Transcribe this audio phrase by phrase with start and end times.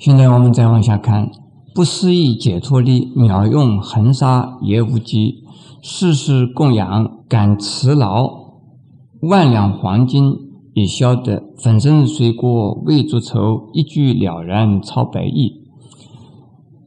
[0.00, 1.30] 现在我们再往下看，
[1.74, 5.44] 不思议解脱力，妙用恒沙也无极，
[5.82, 8.54] 世世供养感持劳，
[9.20, 10.34] 万两黄金
[10.72, 15.60] 也消得粉身碎骨未足愁，一句了然超百亿。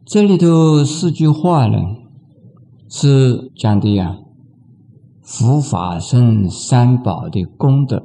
[0.03, 1.77] 这里头四句话呢，
[2.89, 4.17] 是讲的呀，
[5.21, 8.01] 佛法僧三宝的功德，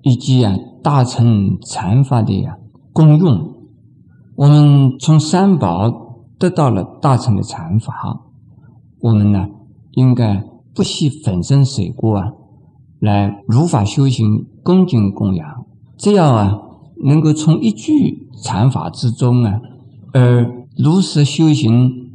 [0.00, 2.56] 以及呀大乘禅法的呀
[2.94, 3.51] 功用。
[4.42, 8.22] 我们从三宝得到了大乘的禅法，
[8.98, 9.46] 我们呢
[9.92, 10.42] 应该
[10.74, 12.32] 不惜粉身碎骨啊，
[12.98, 15.46] 来如法修行，恭敬供养。
[15.96, 16.58] 只要啊
[17.04, 19.60] 能够从一句禅法之中啊，
[20.12, 22.10] 而如实修行，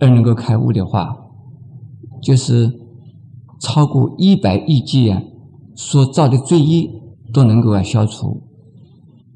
[0.00, 1.16] 而能够开悟的话，
[2.20, 2.80] 就是
[3.60, 5.22] 超过一百亿劫啊
[5.76, 6.90] 所造的罪业
[7.32, 8.42] 都能够啊消除。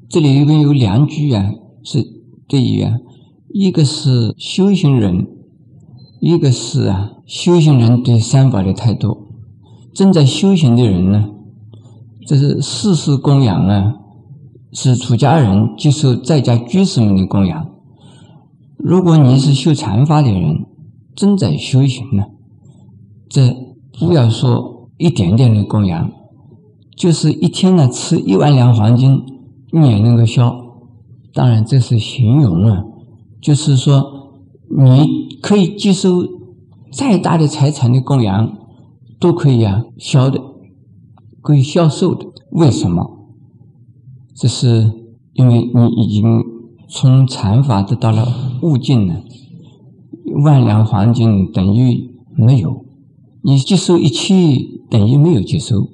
[0.09, 1.49] 这里一共有两句啊。
[1.91, 2.05] 是
[2.47, 2.99] 对于啊，
[3.51, 5.27] 一个是修行人，
[6.19, 9.25] 一个是啊修行人对三宝的态度。
[9.91, 11.29] 正在修行的人呢，
[12.27, 13.95] 这是世事供养啊，
[14.71, 17.67] 是出家人接受在家居士们的供养。
[18.77, 20.67] 如果你是修禅法的人，
[21.15, 22.25] 正在修行呢，
[23.27, 23.55] 这
[23.99, 26.11] 不要说一点点的供养，
[26.95, 29.23] 就是一天呢吃一万两黄金，
[29.71, 30.68] 你也能够消。
[31.39, 32.83] 当然，这是形容啊，
[33.39, 34.33] 就是说，
[34.69, 36.21] 你可以接受
[36.91, 38.57] 再大的财产的供养，
[39.21, 40.41] 都可以啊销的，
[41.41, 42.25] 可以销售的。
[42.51, 43.29] 为什么？
[44.35, 44.91] 这是
[45.31, 46.43] 因为你已经
[46.89, 48.27] 从禅法得到了
[48.61, 49.23] 悟境了。
[50.43, 52.83] 万两黄金等于没有，
[53.43, 54.33] 你接受一切
[54.89, 55.87] 等于没有接受。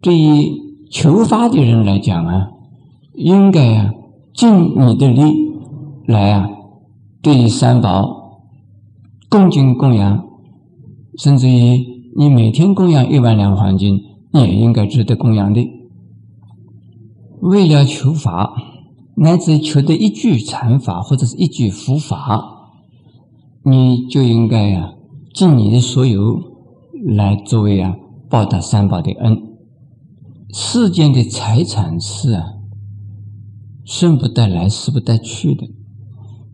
[0.00, 0.52] 对于
[0.88, 2.50] 求法的人来讲啊，
[3.16, 3.94] 应该啊。
[4.38, 5.50] 尽你的力
[6.06, 6.48] 来啊，
[7.20, 8.38] 对三宝
[9.28, 10.28] 恭敬供养，
[11.18, 11.84] 甚至于
[12.16, 14.00] 你每天供养一万两黄金，
[14.30, 15.68] 也应该值得供养的。
[17.40, 18.54] 为了求法，
[19.16, 22.70] 乃至求得一句禅法或者是一句佛法，
[23.64, 24.92] 你就应该呀
[25.34, 26.40] 尽你的所有
[27.08, 27.96] 来作为啊
[28.30, 29.56] 报答三宝的恩。
[30.54, 32.57] 世间的财产是啊。
[33.88, 35.66] 生不带来，死不带去的。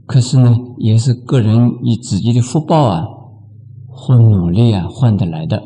[0.06, 3.08] 可是呢，也是个人以自己的福报啊，
[3.88, 5.60] 或努力啊换得来的。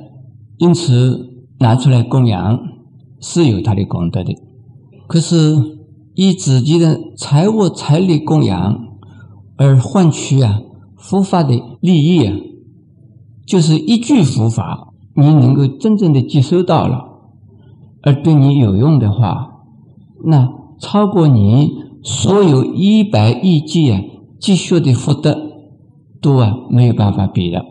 [0.57, 2.59] 因此，拿出来供养
[3.21, 4.35] 是有他的功德的。
[5.07, 5.57] 可是，
[6.15, 8.79] 以自己的财物财力供养
[9.59, 10.63] 而换取啊
[10.97, 12.35] 佛法的利益啊，
[13.47, 17.05] 就是一句佛法，你能够真正的接收到了，
[18.01, 19.65] 而对你有用的话，
[20.25, 20.57] 那。
[20.81, 21.71] 超过你
[22.03, 24.01] 所有一百亿计啊
[24.39, 25.37] 积蓄的福德，
[26.21, 27.65] 都啊没有办法比的。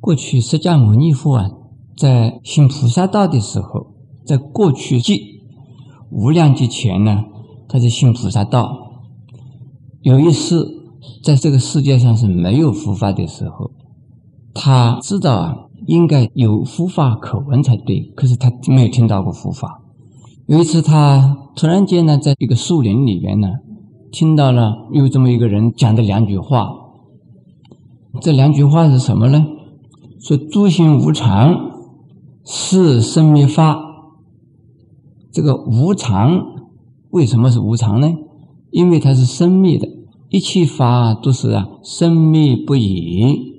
[0.00, 1.50] 过去释迦牟尼佛啊，
[1.96, 3.94] 在行菩萨道的时候，
[4.24, 5.42] 在过去即
[6.10, 7.24] 无量劫前呢，
[7.68, 8.86] 他在行菩萨道。
[10.00, 10.66] 有一次，
[11.22, 13.72] 在这个世界上是没有佛法的时候，
[14.54, 15.56] 他知道啊，
[15.86, 19.77] 应该有佛法可闻才对，可是他没有听到过佛法。
[20.48, 23.48] 有一次，他突然间呢，在一个树林里边呢，
[24.10, 26.70] 听到了有这么一个人讲的两句话。
[28.22, 29.46] 这两句话是什么呢？
[30.18, 31.54] 说诸行无常，
[32.46, 33.78] 是生灭法。
[35.30, 36.42] 这个无常
[37.10, 38.10] 为什么是无常呢？
[38.70, 39.86] 因为它是生灭的，
[40.30, 43.52] 一切法都是啊生灭不已，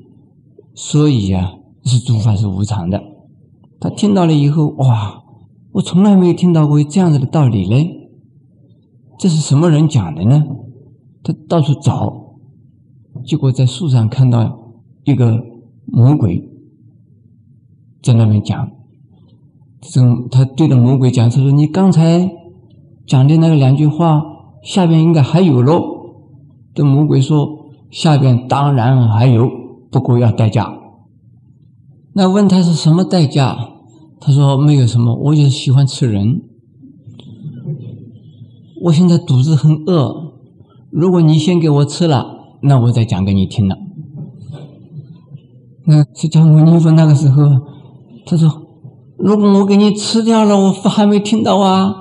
[0.74, 3.00] 所以啊是诸法是无常的。
[3.80, 5.22] 他听到了以后，哇！
[5.74, 8.10] 我从来没有听到过这样子的道理嘞，
[9.20, 10.44] 这是什么人讲的呢？
[11.24, 12.38] 他到处找，
[13.26, 15.44] 结果在树上看到一个
[15.86, 16.50] 魔鬼
[18.02, 18.72] 在那边讲，
[19.82, 22.32] 这他对着魔鬼讲，他说：“你刚才
[23.06, 24.24] 讲的那个两句话，
[24.64, 25.98] 下边应该还有喽。”
[26.74, 27.48] 这魔鬼说
[27.92, 29.50] ：“下边当然还有，
[29.92, 30.80] 不过要代价。”
[32.14, 33.58] 那问他是什么代价？
[34.22, 36.42] 他说：“没有什么，我就是喜欢吃人。
[38.84, 40.34] 我现在肚子很饿，
[40.92, 43.78] 如果你先给我吃了，那我再讲给你听了。”
[45.88, 47.44] 那释迦牟尼佛那个时候，
[48.26, 48.50] 他说
[49.18, 51.96] ：“如果我给你吃掉了，我还没听到啊，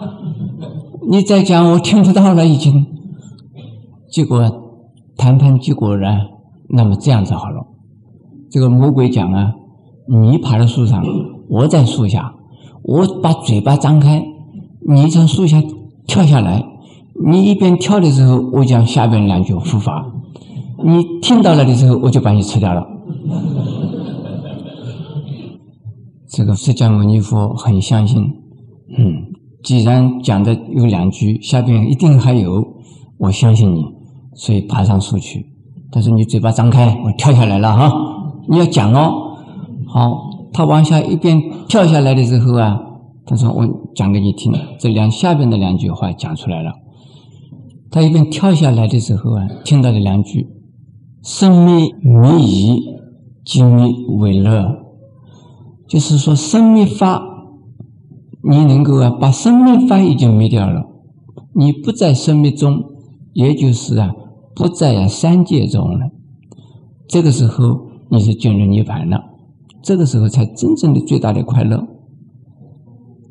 [1.08, 2.86] 你再讲，我听不到了已经。”
[4.10, 4.50] 结果
[5.16, 6.06] 谈判结果呢？
[6.70, 7.66] 那么这样子好了，
[8.50, 9.52] 这个魔鬼讲啊，
[10.08, 11.02] 你爬到树上。
[11.48, 12.34] 我在树下，
[12.82, 14.24] 我把嘴巴张开，
[14.86, 15.62] 你从树下
[16.06, 16.64] 跳下来，
[17.30, 20.12] 你一边跳的时候，我讲下边两句护法；
[20.84, 22.86] 你听到了的时候，我就把你吃掉了。
[26.28, 28.22] 这个释迦牟尼佛很相信，
[28.96, 32.62] 嗯，既然讲的有两句，下边一定还有，
[33.18, 33.84] 我相信你，
[34.34, 35.46] 所以爬上树去。
[35.90, 37.90] 他说：“你嘴巴张开，我跳下来了哈，
[38.46, 39.10] 你要讲哦。”
[39.88, 42.78] 好，他往下一边跳下来的时候啊，
[43.26, 46.72] 他说：“我讲给你听，这两下边的两句话讲出来了。”
[47.90, 50.48] 他一边跳下来的时候啊，听到了两句
[51.22, 52.82] ：“生灭灭已，
[53.44, 54.84] 今灭为乐。”
[55.88, 57.22] 就是说，生灭法，
[58.42, 60.84] 你能够啊，把生灭法已经灭掉了，
[61.54, 62.84] 你不在生灭中，
[63.32, 64.12] 也就是啊，
[64.54, 66.10] 不在啊三界中了。
[67.08, 69.24] 这个时候，你是进入涅槃了，
[69.82, 71.86] 这个时候才真正的最大的快乐。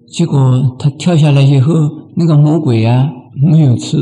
[0.07, 1.73] 结果他跳下来以后，
[2.15, 3.97] 那个魔鬼啊没有吃，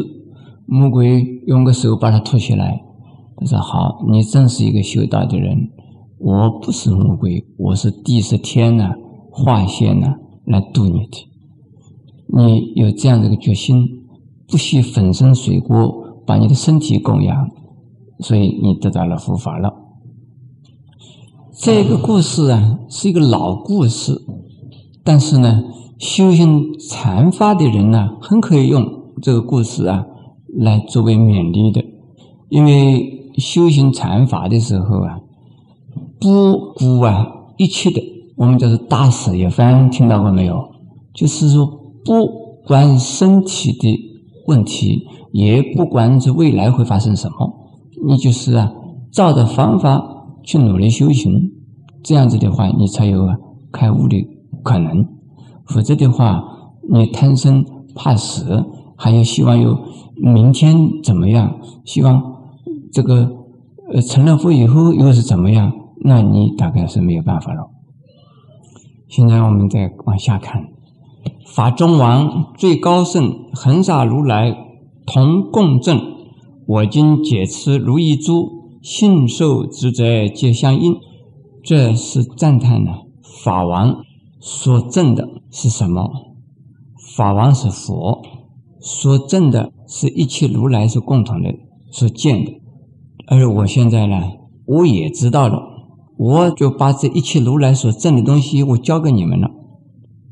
[0.65, 2.81] 魔鬼用个手把他托起来，
[3.37, 5.69] 他说：“好，你真是一个修道的人。”
[6.17, 8.93] 我不是魔鬼，我是地是天呐，
[9.29, 10.15] 化现呐，
[10.45, 11.27] 来度你的。
[12.27, 13.85] 你有这样的一个决心，
[14.47, 17.49] 不惜粉身碎骨，把你的身体供养，
[18.19, 19.73] 所以你得到了佛法了。
[21.57, 24.21] 这个故事啊，是一个老故事，
[25.05, 25.63] 但是呢，
[25.97, 28.85] 修行禅法的人呢，很可以用
[29.21, 30.05] 这个故事啊，
[30.53, 31.83] 来作为勉励的，
[32.49, 35.19] 因为修行禅法的时候啊。
[36.19, 37.27] 不顾啊
[37.57, 38.01] 一切的，
[38.35, 40.71] 我们叫做大舍一番，听到过没有？
[41.13, 41.65] 就是说，
[42.03, 42.27] 不
[42.65, 43.99] 管身体的
[44.47, 47.53] 问题，也不管这未来会发生什么，
[48.05, 48.71] 你就是啊，
[49.11, 50.14] 照着方法
[50.45, 51.51] 去努力修行，
[52.03, 53.27] 这样子的话，你才有
[53.71, 54.25] 开悟的
[54.63, 55.07] 可能。
[55.65, 56.43] 否则的话，
[56.89, 57.65] 你贪生
[57.95, 58.63] 怕死，
[58.95, 59.77] 还有希望有
[60.15, 61.59] 明天怎么样？
[61.83, 62.21] 希望
[62.91, 63.31] 这个
[63.91, 65.73] 呃成了佛以后又是怎么样？
[66.03, 67.71] 那你大概是没有办法了。
[69.07, 70.67] 现在我们再往下看，
[71.47, 74.55] 法中王最高圣恒沙如来
[75.05, 75.99] 同共振，
[76.67, 80.95] 我今解持如意珠，信受之者皆相应。
[81.63, 82.91] 这是赞叹呢。
[83.43, 84.03] 法王
[84.39, 86.07] 所证的是什么？
[87.15, 88.21] 法王是佛，
[88.79, 91.55] 所证的是一切如来是共同的
[91.89, 92.61] 所见的。
[93.25, 94.21] 而我现在呢，
[94.67, 95.63] 我也知道了。
[96.17, 99.49] 我就把这一切如来所证的东西，我交给你们了。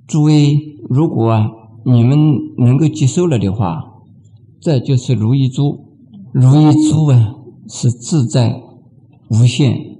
[0.05, 1.43] 诸位，如果
[1.83, 3.81] 你们能够接受了的话，
[4.61, 5.79] 这就是如意珠。
[6.31, 7.35] 如意珠啊，
[7.67, 8.61] 是自在
[9.29, 9.97] 无限，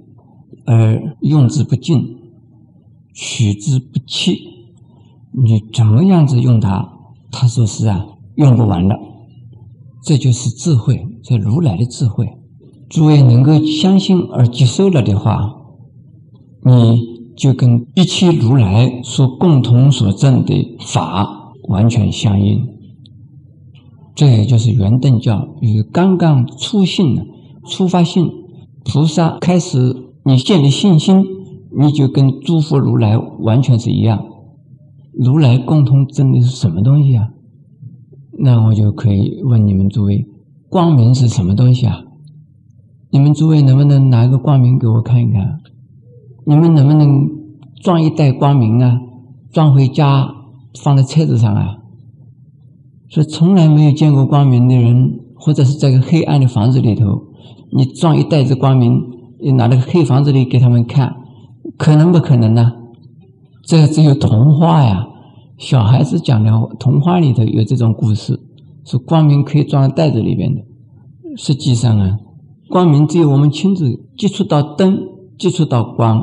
[0.66, 2.18] 而用之不尽，
[3.14, 4.38] 取之不弃。
[5.32, 6.88] 你怎么样子用它，
[7.30, 8.06] 他说是啊，
[8.36, 8.98] 用不完的。
[10.02, 12.28] 这就是智慧，这如来的智慧。
[12.88, 15.60] 诸位能够相信而接受了的话。
[16.66, 22.66] 你就跟一切如来所共同所证的法完全相应，
[24.14, 27.18] 这也就是圆顿教与刚刚初信、
[27.66, 28.30] 出发性
[28.84, 31.24] 菩萨开始，你建立信心，
[31.76, 34.24] 你就跟诸佛如来完全是一样。
[35.12, 37.30] 如来共同证的是什么东西啊？
[38.38, 40.26] 那我就可以问你们诸位：
[40.68, 42.02] 光明是什么东西啊？
[43.10, 45.60] 你们诸位能不能拿个光明给我看一看？
[46.44, 47.30] 你们能不能
[47.80, 49.00] 装一袋光明啊？
[49.52, 50.34] 装回家
[50.82, 51.78] 放在车子上啊？
[53.08, 57.23] 所以从来没有见过光明的人，或者是在个黑暗的房子里头，
[57.74, 59.02] 你装一袋子光明，
[59.40, 61.16] 你拿那个黑房子里给他们看，
[61.76, 62.72] 可能不可能呢？
[63.64, 65.04] 这个只有童话呀，
[65.58, 68.38] 小孩子讲的童话里头有这种故事，
[68.84, 70.60] 说光明可以装在袋子里边的。
[71.36, 72.18] 实际上啊，
[72.68, 74.96] 光明只有我们亲自接触到灯，
[75.36, 76.22] 接触到光。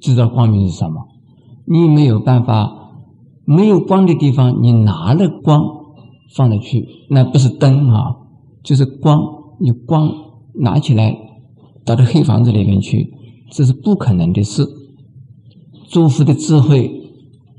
[0.00, 1.08] 知道光明是什么？
[1.64, 2.92] 你没有办法，
[3.44, 5.64] 没有光的地方，你拿了光
[6.36, 8.14] 放了去，那不是灯啊，
[8.62, 9.20] 就是光。
[9.58, 10.12] 你光
[10.60, 11.16] 拿起来
[11.84, 13.12] 到这黑房子里面去，
[13.50, 14.66] 这是不可能的事。
[15.88, 16.90] 诸佛的智慧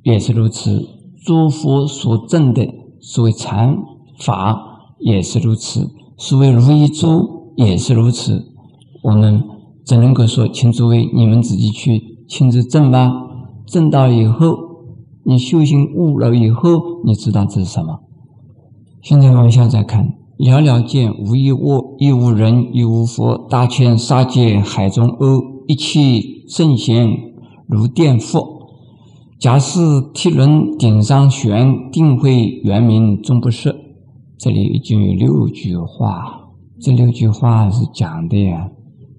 [0.04, 0.86] 也是如此，
[1.26, 2.68] 诸佛所证的
[3.00, 3.78] 所谓禅
[4.20, 4.60] 法
[5.00, 8.46] 也是如此，所谓如意珠也是如此。
[9.04, 9.44] 我们
[9.86, 12.16] 只能够说，请诸位你们自己去。
[12.30, 13.10] 亲自证吧，
[13.66, 14.58] 证到以后，
[15.24, 18.02] 你修行悟了以后，你知道这是什么。
[19.02, 23.48] 现在往下再看，寥寥见，无一物，亦无人，亦无佛。
[23.50, 27.10] 大千沙界海中鸥，一切圣贤
[27.68, 28.58] 如电覆。
[29.40, 29.80] 假使
[30.14, 33.76] 天轮顶上悬，定会圆明终不设。
[34.38, 38.70] 这里已经有六句话，这六句话是讲的呀。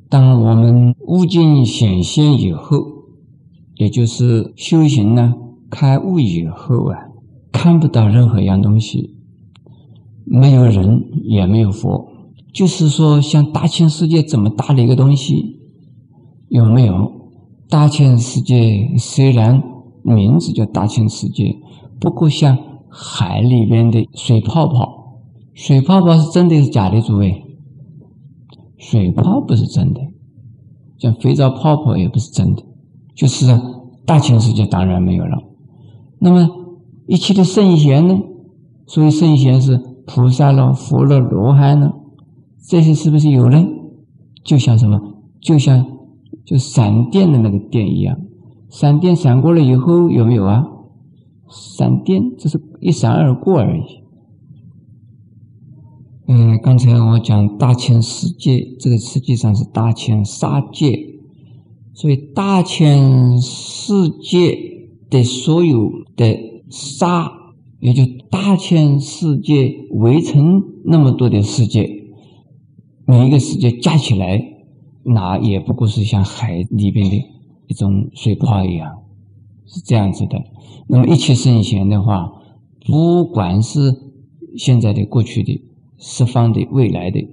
[0.08, 2.78] 当我们悟境显现以后，
[3.74, 5.34] 也就是修行呢，
[5.68, 6.96] 开悟以后啊，
[7.50, 9.17] 看不到任何一样东西，
[10.30, 12.08] 没有人也没有佛，
[12.52, 15.60] 就是说，像大千世界这么大的一个东西，
[16.48, 17.12] 有没有？
[17.70, 19.62] 大千世界虽然
[20.02, 21.56] 名字叫大千世界，
[22.00, 22.56] 不过像
[22.88, 24.96] 海里边的水泡泡。
[25.54, 27.00] 水泡泡是真的，是假的？
[27.00, 27.42] 诸位，
[28.76, 30.00] 水泡不是真的，
[30.98, 32.62] 像肥皂泡泡也不是真的，
[33.14, 33.46] 就是
[34.06, 35.36] 大千世界当然没有了。
[36.20, 36.48] 那么
[37.06, 38.20] 一切的圣贤呢？
[38.86, 39.78] 所以圣贤是
[40.08, 41.94] 菩萨了、佛了、罗汉了，
[42.66, 43.62] 这些是不是有呢？
[44.42, 44.98] 就像什么？
[45.40, 45.86] 就像
[46.44, 48.18] 就闪电的那个电一样，
[48.70, 50.64] 闪电闪过了以后有没有啊？
[51.48, 53.82] 闪电只是一闪而过而已。
[56.26, 60.98] 嗯，刚才我讲大千世界，这个实际上是大千沙界，
[61.94, 64.58] 所以大千世界
[65.08, 66.36] 的所有的
[66.68, 67.30] 沙，
[67.80, 71.88] 也就大千世界围成那么多的世界，
[73.06, 74.42] 每一个世界加起来，
[75.04, 77.16] 那也不过是像海里边的
[77.66, 79.02] 一种水泡一样，
[79.66, 80.42] 是这样子的。
[80.88, 82.32] 那么一切圣贤的话，
[82.86, 83.94] 不管是
[84.56, 85.64] 现在的、过去的。
[86.00, 87.28] 十方的、未来的，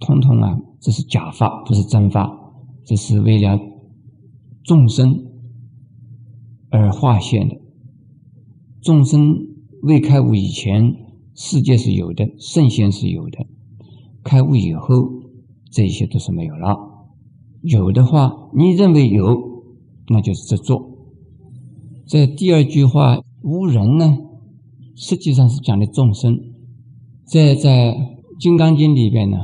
[0.00, 2.28] 通通啊，这是假发，不是真发，
[2.84, 3.56] 这是为了
[4.64, 5.26] 众生
[6.70, 7.56] 而化现的。
[8.82, 9.46] 众生
[9.82, 10.94] 未开悟以前，
[11.34, 13.46] 世界是有的，圣贤是有的；
[14.22, 15.08] 开悟以后，
[15.70, 16.76] 这些都是没有了。
[17.62, 19.64] 有的话，你认为有，
[20.08, 20.98] 那就是执着。
[22.06, 24.18] 这第二句话“无人”呢，
[24.96, 26.38] 实际上是讲的众生。
[27.24, 27.92] 在在
[28.40, 29.38] 《金刚经》里边呢，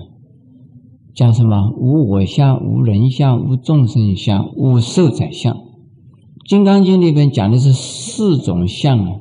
[1.15, 1.73] 讲什么？
[1.79, 5.55] 无我相，无人相，无众生相，无寿者相。
[6.49, 9.21] 《金刚经》里边讲的是四种相啊，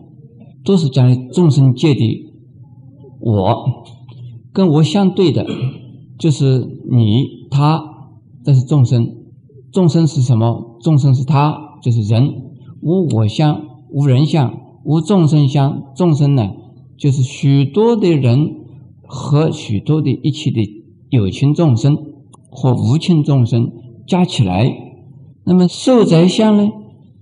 [0.65, 2.33] 都是讲众生界的
[3.19, 3.83] 我，
[4.51, 5.45] 跟我相对的，
[6.17, 7.83] 就是你他，
[8.43, 9.15] 这是众生。
[9.71, 10.77] 众生是什么？
[10.81, 12.41] 众生是他，就是人。
[12.81, 15.83] 无我相，无人相，无众生相。
[15.95, 16.49] 众生呢？
[16.97, 18.55] 就是许多的人
[19.05, 20.61] 和许多的一切的
[21.09, 21.97] 有情众生
[22.49, 23.71] 或无情众生
[24.07, 24.73] 加起来，
[25.43, 26.71] 那么受在相呢？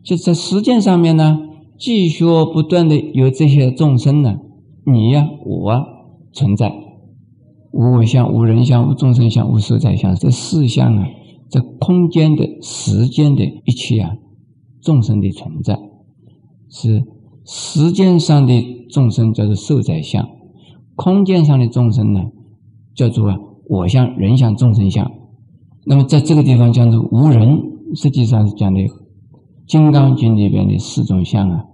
[0.04, 1.40] 就在实践上面呢，
[1.78, 4.38] 继续不断的有这些众生呢，
[4.86, 5.84] 你呀，我啊
[6.32, 6.74] 存在，
[7.72, 11.08] 无我相、无人相、无众生相、无受在相，这四相啊，
[11.50, 14.16] 在空间的时间的一切啊，
[14.82, 15.80] 众生的存在
[16.70, 17.04] 是。
[17.46, 20.30] 时间上的众生叫做受在相，
[20.96, 22.22] 空间上的众生呢，
[22.96, 23.38] 叫做啊
[23.68, 25.12] 我相、人相、众生相。
[25.86, 27.60] 那么在这个地方讲的无人，
[27.96, 28.80] 实际上是讲的
[29.74, 31.66] 《金刚经》里边的四种相啊，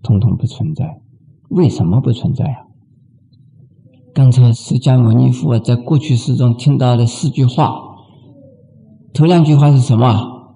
[0.00, 1.00] 统统不存在。
[1.48, 2.70] 为什么不存在啊？
[4.14, 7.96] 刚才释迦牟尼佛在过去世中听到的四句话，
[9.12, 10.54] 头两句话是什么？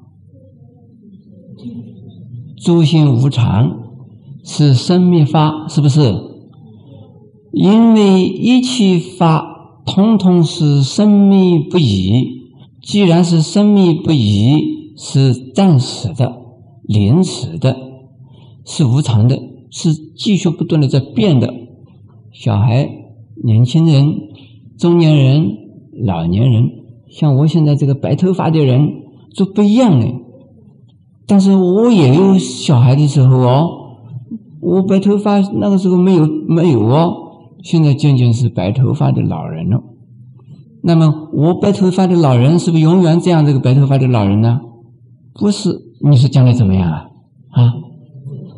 [2.57, 3.83] 诸心无常。
[4.45, 6.15] 是生灭法，是不是？
[7.51, 12.53] 因为一切法通通是生灭不已。
[12.81, 16.46] 既然是生灭不已，是暂时的、
[16.87, 17.77] 临时的，
[18.65, 19.39] 是无常的，
[19.71, 21.53] 是继续不断的在变的。
[22.33, 22.89] 小孩、
[23.45, 24.15] 年轻人、
[24.79, 25.47] 中年人、
[26.05, 26.71] 老年人，
[27.11, 28.89] 像我现在这个白头发的人，
[29.37, 30.15] 都不一样嘞。
[31.27, 33.83] 但是我也有小孩的时候哦。
[34.59, 37.15] 我白头发那个时候没有没有哦，
[37.63, 39.81] 现在渐渐是白头发的老人了。
[40.83, 44.61] 那么我白头发的老人是不是永远这样这个白头发的老人呢？
[45.39, 45.71] 不是，
[46.03, 47.07] 你说将来怎么样啊？
[47.51, 47.75] 啊？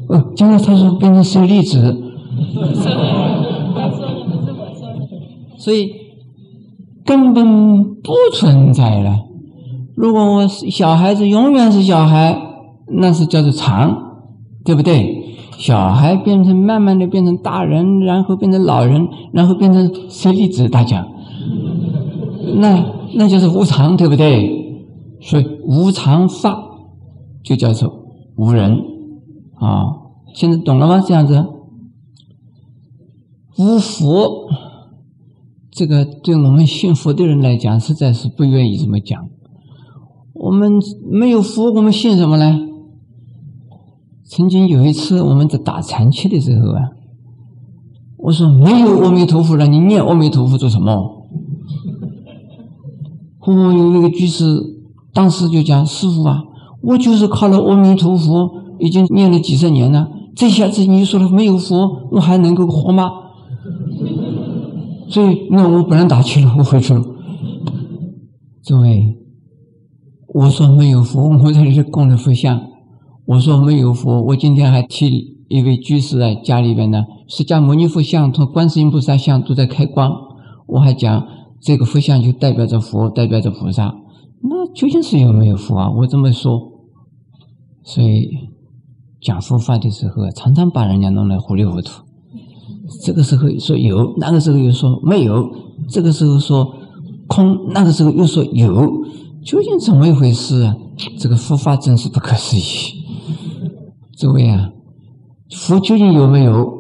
[0.08, 2.04] 哦，将来他说变成舍利子。
[5.56, 5.90] 所以
[7.04, 9.25] 根本不存在了。
[9.97, 12.40] 如果我小孩子永远是小孩，
[12.87, 13.97] 那是叫做常，
[14.64, 15.25] 对不对？
[15.58, 21.04] 小孩变成慢慢的变成大人，然后变成老人，然后变成舍利子大家，
[22.54, 24.54] 那那就是无常，对不对？
[25.20, 26.56] 所以无常法
[27.48, 28.04] 就叫做
[28.36, 28.78] 无人
[29.54, 29.96] 啊。
[30.34, 31.00] 现在懂了吗？
[31.00, 31.46] 这样子，
[33.56, 34.50] 无佛，
[35.70, 39.30] 这个对我们信佛的人来讲，实在是不愿意这么讲。
[40.34, 40.74] 我们
[41.10, 42.60] 没有佛，我们信什么呢？
[44.24, 46.90] 曾经有一次，我们在打禅期的时候啊，
[48.18, 50.92] 我说没有阿弥陀佛了，你念阿弥陀佛做什么？
[53.40, 54.44] 哦，有一个居士
[55.14, 56.44] 当时就讲：“师傅啊，
[56.82, 60.08] 我就是靠了阿弥陀佛，已经念了几十年了。
[60.35, 63.11] 这下子你说了没有佛，我还能够活吗？”
[65.11, 67.02] 所以，那我不能打气了，我回去了。
[68.62, 69.16] 诸位，
[70.35, 72.61] 我说没有佛，我这里是供着佛像。
[73.25, 80.12] 我说没有佛，我今天还替一位居士啊，家里边呢，释迦牟尼佛像、同观世音菩萨像都在开光。
[80.66, 81.26] 我还讲
[81.61, 83.94] 这个佛像就代表着佛，代表着菩萨。
[84.42, 85.90] 那究竟是有没有福啊？
[85.90, 86.73] 我这么说，
[87.83, 88.30] 所以
[89.21, 92.02] 讲佛法的时候，常常把人家弄得糊里糊涂。
[93.04, 95.42] 这个时候说有，那个时候又说没有；
[95.88, 96.75] 这个时候说
[97.26, 99.04] 空，那个时候又说有，
[99.45, 100.76] 究竟怎么一回事啊？
[101.18, 102.61] 这个佛法真是不可思议。
[104.16, 104.71] 诸位啊，
[105.50, 106.78] 佛究竟有没有？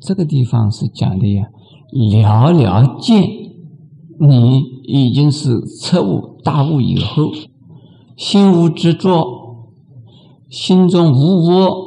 [0.00, 1.48] 这个地方是讲的呀，
[1.90, 3.22] 了了见，
[4.20, 7.30] 你已经是彻悟大悟以后，
[8.16, 9.26] 心无执着，
[10.48, 11.86] 心中无我。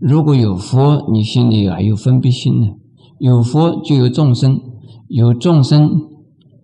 [0.00, 2.68] 如果有佛，你心里还有分别心呢。
[3.18, 4.60] 有佛就有众生，
[5.08, 6.02] 有众生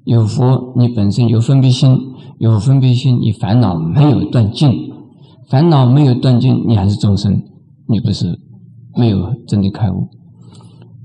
[0.04, 1.98] 有佛，你本身有分别心，
[2.38, 4.90] 有分别心，你烦恼没有断尽。
[5.48, 7.42] 烦恼没有断尽，你还是众生，
[7.88, 8.38] 你不是
[8.96, 10.08] 没有真的开悟。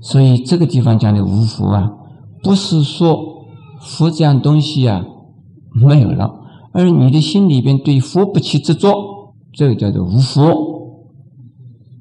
[0.00, 1.90] 所以这个地方讲的无福啊，
[2.42, 3.35] 不是说
[3.86, 5.04] 福这样东西啊
[5.72, 6.40] 没有了，
[6.72, 10.42] 而你的心里边对佛不起执着，这个叫做无福。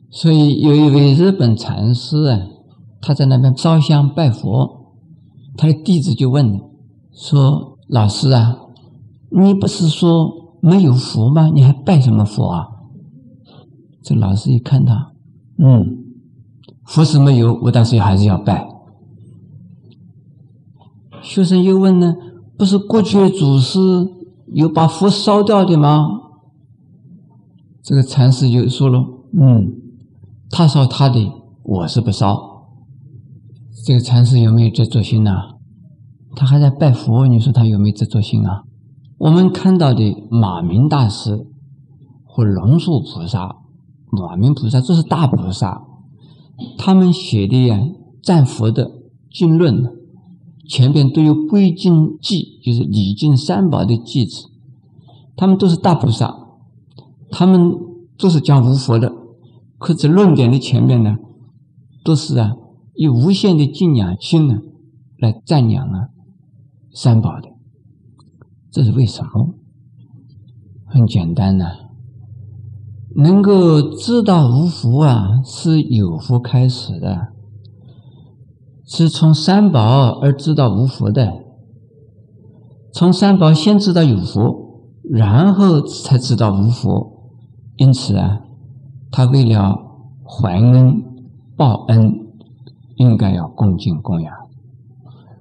[0.10, 2.40] 所以有一位日本禅师啊，
[3.02, 4.96] 他在那边烧香拜佛，
[5.56, 6.60] 他的弟子就问
[7.14, 8.58] 说：“老师啊，
[9.30, 11.52] 你不是说？”没有佛吗？
[11.54, 12.66] 你还拜什么佛啊？
[14.02, 15.12] 这老师一看他，
[15.60, 15.86] 嗯，
[16.86, 18.68] 佛是没有，我但是还是要拜。
[21.26, 22.14] 学生又问呢，
[22.56, 23.80] 不是过去的祖师
[24.54, 26.08] 有把佛烧掉的吗？
[27.82, 29.00] 这个禅师就说了，
[29.34, 29.74] 嗯，
[30.52, 31.32] 他烧他的，
[31.64, 32.68] 我是不烧。
[33.84, 35.32] 这个禅师有没有执着心呢？
[36.36, 38.62] 他还在拜佛，你说他有没有执着心啊？
[39.18, 41.48] 我们看到的马明大师
[42.24, 43.56] 和龙树菩萨、
[44.12, 45.82] 马明菩萨，这是大菩萨，
[46.78, 47.80] 他们写的呀
[48.22, 48.92] 赞佛的
[49.32, 49.92] 经论，
[50.68, 54.50] 前边都有归经记，就是礼敬三宝的记子。
[55.36, 56.34] 他们都是大菩萨，
[57.30, 57.76] 他们
[58.18, 59.12] 都是讲无佛的，
[59.78, 61.18] 可是论点的前面呢，
[62.04, 62.56] 都是啊
[62.94, 64.62] 以无限的敬仰心呢
[65.18, 66.10] 来赞扬啊
[66.94, 67.50] 三宝的。
[68.72, 69.56] 这是为什么？
[70.86, 71.66] 很简单呐，
[73.16, 77.34] 能够知道无福啊，是有福开始的，
[78.86, 81.34] 是从三宝而知道无福的。
[82.94, 87.32] 从三宝先知道有福，然后才知道无福。
[87.78, 88.42] 因此啊，
[89.12, 89.76] 他为了
[90.24, 91.04] 还恩
[91.58, 92.14] 报恩，
[92.96, 94.34] 应该要恭敬供养，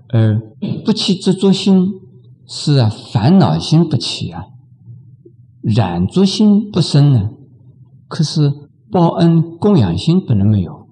[0.08, 0.40] 而
[0.84, 1.92] 不起执着心。
[2.46, 4.46] 是啊，烦恼心不起啊，
[5.62, 7.30] 染着心不生呢。
[8.06, 8.52] 可是
[8.90, 10.86] 报恩供养心不能没有，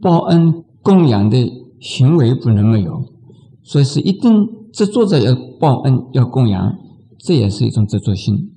[0.00, 3.04] 报恩供养的行为不能没有，
[3.62, 6.76] 所以是一定执着着要报恩要供养，
[7.18, 8.50] 这也是一种执着心，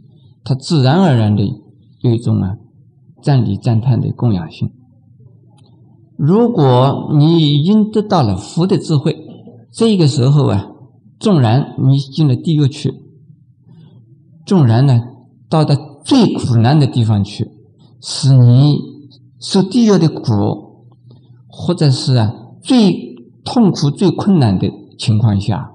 [0.43, 1.43] 它自然而然的
[2.01, 2.57] 有一种啊
[3.21, 4.71] 赞礼赞叹的供养心。
[6.17, 9.15] 如果你已经得到了福的智慧，
[9.71, 10.65] 这个时候啊。
[11.19, 12.93] 纵然你进了地狱去，
[14.45, 15.01] 纵然呢
[15.49, 17.51] 到达最苦难的地方去，
[17.99, 18.77] 使你
[19.37, 20.85] 受地狱的苦，
[21.49, 23.08] 或者是啊最
[23.51, 25.71] 痛苦、最困难的情况下，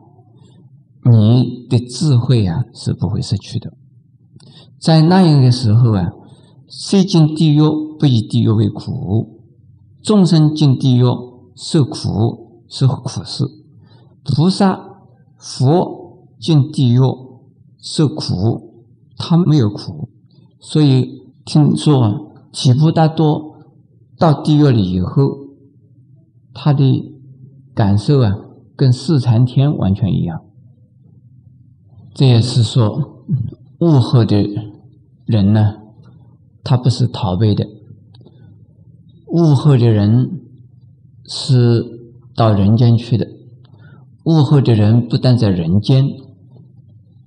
[1.11, 3.73] 你的智慧啊是不会失去的。
[4.79, 6.13] 在那样的时候啊，
[6.69, 7.59] 虽进地狱
[7.99, 9.41] 不以地狱为苦，
[10.05, 11.03] 众生进地狱
[11.57, 13.45] 受苦是苦事，
[14.23, 14.93] 菩萨。
[15.37, 16.99] 佛进地狱
[17.79, 18.87] 受苦，
[19.19, 20.09] 他没有苦，
[20.59, 21.07] 所以
[21.45, 22.15] 听说啊
[22.51, 23.57] 提婆达多
[24.17, 25.49] 到地狱里以后，
[26.55, 27.14] 他的
[27.75, 28.37] 感受啊，
[28.77, 30.43] 跟四禅天完全一样。
[32.15, 33.25] 这也是说，
[33.81, 34.49] 悟后的
[35.27, 35.75] 人呢，
[36.63, 37.67] 他不是逃避的，
[39.27, 40.41] 悟后的人
[41.27, 41.85] 是
[42.37, 43.27] 到人间去的。
[44.25, 46.07] 悟后的人不但在人间，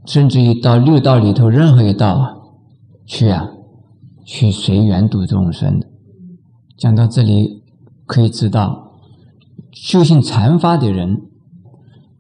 [0.06, 2.38] 甚至于到六道里头任何一道啊
[3.06, 3.50] 去啊，
[4.26, 5.84] 去随缘度众生。
[6.78, 7.62] 讲到这里，
[8.06, 8.87] 可以知道
[9.80, 11.22] 修行禅法的人，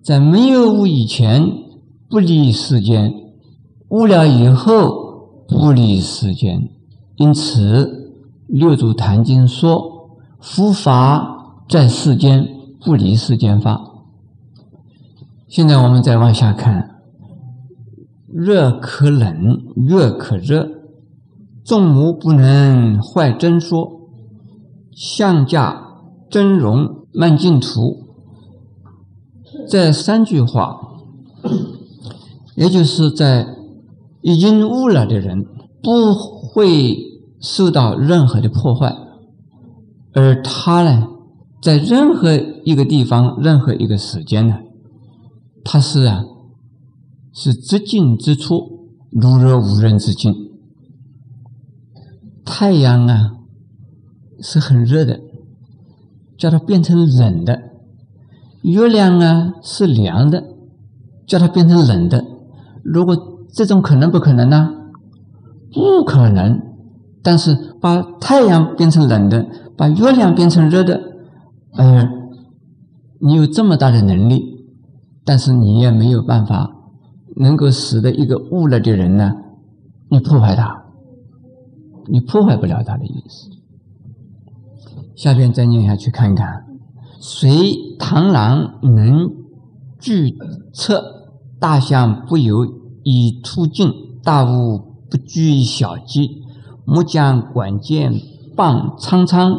[0.04, 1.44] 在没有悟以前
[2.08, 3.14] 不离世间，
[3.90, 6.70] 悟了以后不离世间。
[7.16, 8.14] 因此，
[8.48, 12.48] 六祖坛经说：“佛法在世间，
[12.86, 13.82] 不离世间法。”
[15.50, 17.02] 现在我们再往下看：
[18.32, 20.70] 热可冷，热可热，
[21.66, 24.02] 众魔不能坏真说，
[24.94, 25.82] 相架
[26.30, 26.97] 真容。
[27.18, 27.98] 慢镜图
[29.68, 30.80] 这三句话，
[32.56, 33.48] 也就是在
[34.22, 35.44] 已经悟了的人
[35.82, 36.96] 不会
[37.42, 38.96] 受到任何的破坏，
[40.14, 41.08] 而他呢，
[41.60, 44.60] 在任何一个地方、任何一个时间呢，
[45.64, 46.24] 他是啊，
[47.34, 50.36] 是直进之处，如若无人之境。
[52.46, 53.32] 太阳啊，
[54.40, 55.20] 是很热的。
[56.38, 57.62] 叫它变成冷的，
[58.62, 60.44] 月亮啊是凉的，
[61.26, 62.24] 叫它变成冷的。
[62.84, 63.18] 如果
[63.52, 64.72] 这种可能不可能呢？
[65.74, 66.62] 不可能。
[67.24, 71.02] 但是把太阳变成冷的，把月亮变成热的，
[71.74, 72.08] 呃，
[73.20, 74.66] 你有这么大的能力，
[75.26, 76.72] 但是你也没有办法
[77.36, 79.34] 能够使得一个悟了的人呢，
[80.10, 80.86] 你破坏他，
[82.06, 83.50] 你破坏不了他的意思。
[85.18, 86.64] 下边再念下去看看，
[87.20, 87.50] 随
[87.98, 89.28] 螳螂能
[90.00, 90.38] 拒
[90.72, 91.04] 策，
[91.60, 92.64] 大象不由
[93.04, 93.92] 以突进，
[94.24, 96.44] 大物不拘小机，
[96.86, 98.14] 木匠管剑
[98.56, 99.58] 棒苍苍，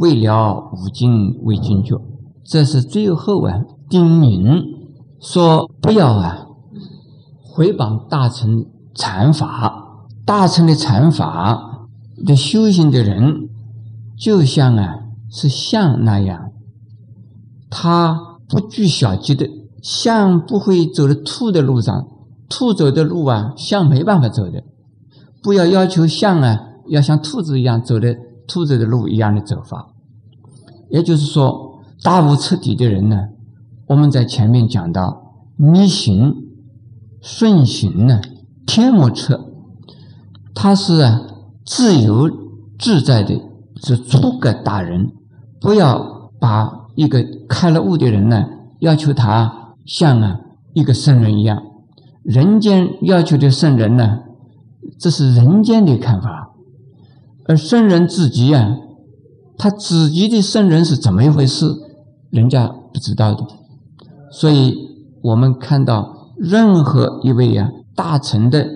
[0.00, 1.96] 未了五经为君觉。
[2.44, 4.60] 这是最后啊，叮咛
[5.20, 6.46] 说不要啊，
[7.44, 11.86] 回谤大臣禅法，大臣的禅法
[12.26, 13.50] 的修行的人。
[14.16, 15.00] 就像啊，
[15.30, 16.52] 是象那样，
[17.68, 19.48] 它不拘小节的，
[19.82, 22.06] 象不会走的兔的路上，
[22.48, 24.62] 兔走的路啊，象没办法走的。
[25.42, 29.88] 不要要求象啊，要像兔子一样走的兔子的路一样的走法。
[30.90, 33.28] 也就是说，大悟彻底的人呢，
[33.88, 36.34] 我们在前面讲到逆行、
[37.20, 38.20] 顺行呢，
[38.64, 39.50] 天魔测，
[40.54, 41.02] 他是
[41.64, 42.30] 自由
[42.78, 43.40] 自在的。
[43.84, 45.12] 是出格打人，
[45.60, 48.46] 不要把一个开了悟的人呢，
[48.80, 50.40] 要求他像啊
[50.72, 51.62] 一个圣人一样。
[52.22, 54.20] 人间要求的圣人呢，
[54.98, 56.54] 这是人间的看法，
[57.46, 58.76] 而圣人自己啊，
[59.58, 61.66] 他自己的圣人是怎么一回事，
[62.30, 63.46] 人家不知道的。
[64.30, 64.74] 所以
[65.22, 68.66] 我们看到任何一位啊大成的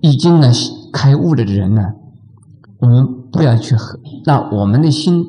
[0.00, 0.50] 已经呢
[0.92, 1.92] 开悟了的人呢，
[2.80, 3.17] 我们。
[3.30, 5.24] 不要去和拿我们的心，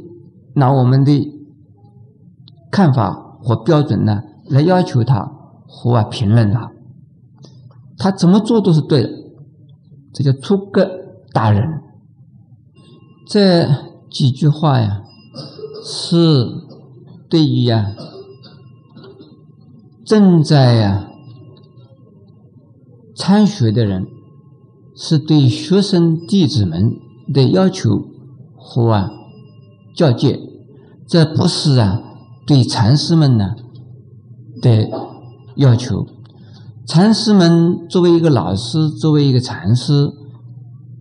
[0.56, 1.32] 拿我们的
[2.72, 5.32] 看法和标准呢来要求他
[5.68, 6.72] 或啊评论他，
[7.98, 9.10] 他怎么做都是对的，
[10.14, 10.90] 这叫出格
[11.34, 11.82] 大人。
[13.28, 13.68] 这
[14.10, 15.04] 几句话呀，
[15.84, 16.48] 是
[17.30, 17.94] 对于呀
[20.04, 21.12] 正在呀
[23.16, 24.08] 参学的人，
[24.96, 26.96] 是对学生弟子们。
[27.34, 28.02] 的要求
[28.56, 29.12] 和啊
[29.96, 30.40] 教诫，
[31.08, 32.02] 这不是啊
[32.48, 33.56] 对禅师们呢
[34.62, 34.90] 的
[35.56, 36.06] 要求。
[36.88, 40.12] 禅师们作为一个老师，作为一个禅师，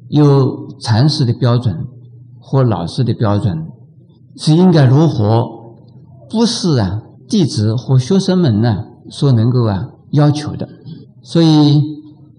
[0.09, 1.87] 有禅师的标准
[2.39, 3.67] 或老师的标准，
[4.37, 5.47] 是应该如何？
[6.29, 10.69] 不是啊弟子和学生们呢所能够啊要求的。
[11.23, 11.83] 所以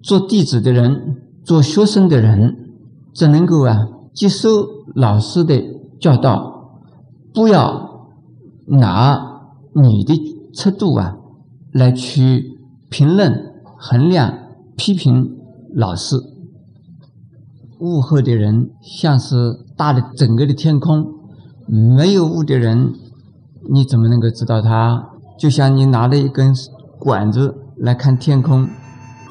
[0.04, 2.69] 做弟子的人，做学生的人。
[3.14, 5.62] 只能够啊接受老师的
[6.00, 6.82] 教导，
[7.34, 8.08] 不要
[8.66, 9.42] 拿
[9.74, 10.14] 你的
[10.54, 11.18] 尺度啊
[11.72, 14.34] 来去评论、衡量、
[14.76, 15.38] 批评
[15.74, 16.18] 老师。
[17.80, 21.06] 悟后的人像是大的整个的天空，
[21.68, 22.94] 没有悟的人，
[23.72, 25.10] 你怎么能够知道他？
[25.38, 26.54] 就像你拿了一根
[26.98, 28.68] 管子来看天空，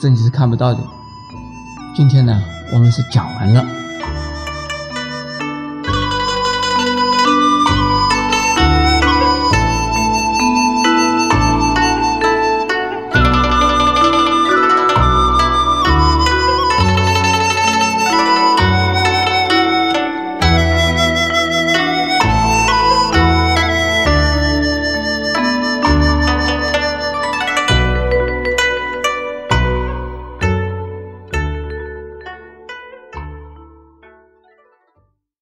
[0.01, 0.81] 这你是看不到的。
[1.99, 3.88] 今天呢，我们是讲完了。